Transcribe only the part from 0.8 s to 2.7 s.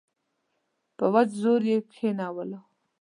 په وچ زور یې کښېنولو.